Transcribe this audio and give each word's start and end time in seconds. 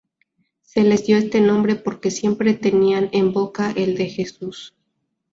Se 0.63 0.81
les 0.81 1.05
dio 1.05 1.15
este 1.17 1.41
nombre 1.41 1.75
porque 1.75 2.09
siempre 2.09 2.55
tenían 2.55 3.09
en 3.11 3.33
boca 3.33 3.69
el 3.75 3.95
de 3.95 4.09
Jesús. 4.09 4.73